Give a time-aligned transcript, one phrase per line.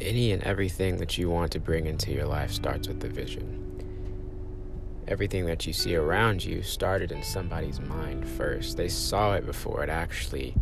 [0.00, 3.66] any and everything that you want to bring into your life starts with the vision.
[5.08, 8.76] Everything that you see around you started in somebody's mind first.
[8.76, 10.54] They saw it before it actually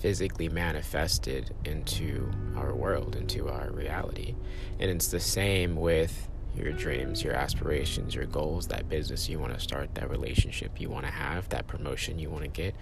[0.00, 4.34] physically manifested into our world, into our reality.
[4.78, 9.54] And it's the same with your dreams, your aspirations, your goals, that business you want
[9.54, 12.74] to start, that relationship you want to have, that promotion you want to get.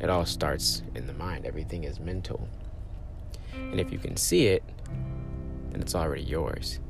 [0.00, 1.46] It all starts in the mind.
[1.46, 2.48] Everything is mental.
[3.56, 4.62] And if you can see it,
[5.70, 6.80] then it's already yours.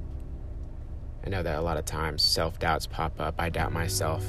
[1.24, 3.34] I know that a lot of times self doubts pop up.
[3.38, 4.24] I doubt myself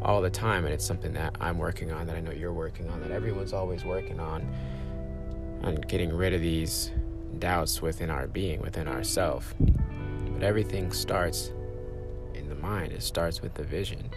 [0.00, 2.88] all the time, and it's something that I'm working on, that I know you're working
[2.88, 4.48] on, that everyone's always working on,
[5.62, 6.90] on getting rid of these
[7.38, 9.54] doubts within our being, within ourself.
[9.58, 11.52] But everything starts
[12.34, 14.10] in the mind, it starts with the vision.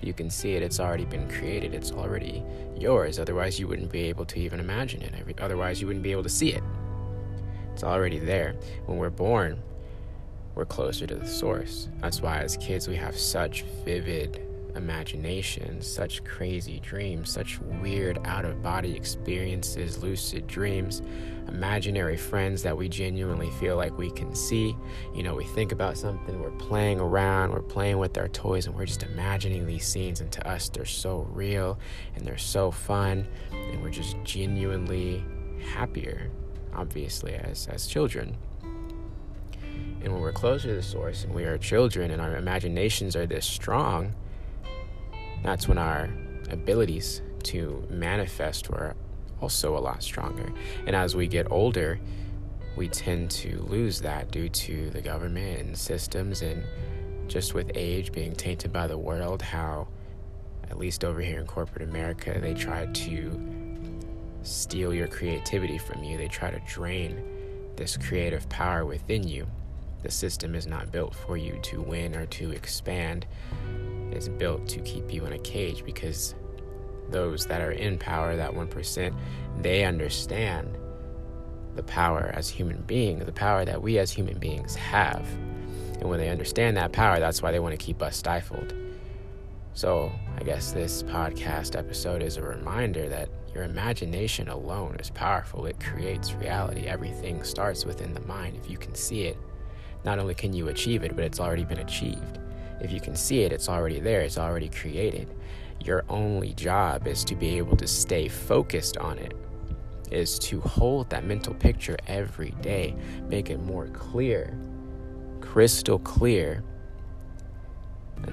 [0.00, 2.44] You can see it, it's already been created, it's already
[2.76, 3.18] yours.
[3.18, 5.40] Otherwise, you wouldn't be able to even imagine it.
[5.40, 6.62] Otherwise, you wouldn't be able to see it.
[7.78, 8.56] It's already there.
[8.86, 9.62] When we're born,
[10.56, 11.88] we're closer to the source.
[12.00, 18.44] That's why, as kids, we have such vivid imagination, such crazy dreams, such weird out
[18.44, 21.02] of body experiences, lucid dreams,
[21.46, 24.74] imaginary friends that we genuinely feel like we can see.
[25.14, 28.74] You know, we think about something, we're playing around, we're playing with our toys, and
[28.74, 30.20] we're just imagining these scenes.
[30.20, 31.78] And to us, they're so real
[32.16, 35.24] and they're so fun, and we're just genuinely
[35.64, 36.28] happier,
[36.78, 38.36] obviously, as, as children.
[40.00, 43.26] And when we're closer to the source and we are children and our imaginations are
[43.26, 44.14] this strong,
[45.42, 46.08] that's when our
[46.50, 48.94] abilities to manifest were
[49.40, 50.52] also a lot stronger.
[50.86, 51.98] And as we get older,
[52.76, 56.64] we tend to lose that due to the government and systems and
[57.26, 59.88] just with age being tainted by the world, how,
[60.70, 63.57] at least over here in corporate America, they try to
[64.42, 66.16] steal your creativity from you.
[66.16, 67.22] They try to drain
[67.76, 69.46] this creative power within you.
[70.02, 73.26] The system is not built for you to win or to expand
[74.10, 76.34] it's built to keep you in a cage because
[77.10, 79.14] those that are in power, that 1%,
[79.60, 80.76] they understand
[81.74, 85.26] the power as human beings, the power that we as human beings have.
[86.00, 88.74] And when they understand that power, that's why they want to keep us stifled.
[89.78, 95.66] So, I guess this podcast episode is a reminder that your imagination alone is powerful.
[95.66, 96.88] It creates reality.
[96.88, 98.56] Everything starts within the mind.
[98.56, 99.38] If you can see it,
[100.04, 102.40] not only can you achieve it, but it's already been achieved.
[102.80, 105.32] If you can see it, it's already there, it's already created.
[105.84, 109.34] Your only job is to be able to stay focused on it,
[110.10, 112.96] is to hold that mental picture every day,
[113.28, 114.58] make it more clear,
[115.40, 116.64] crystal clear,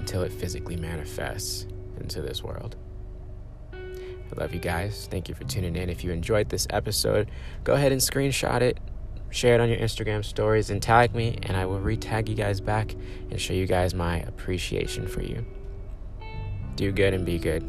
[0.06, 1.66] until it physically manifests
[1.98, 2.76] into this world.
[3.72, 5.08] I love you guys.
[5.10, 5.90] Thank you for tuning in.
[5.90, 7.28] If you enjoyed this episode,
[7.64, 8.78] go ahead and screenshot it
[9.30, 12.60] share it on your Instagram stories and tag me, and I will retag you guys
[12.60, 12.94] back
[13.30, 15.44] and show you guys my appreciation for you.
[16.76, 17.62] Do good and be good.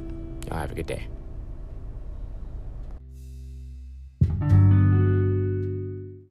[0.48, 1.08] Y'all have a good day.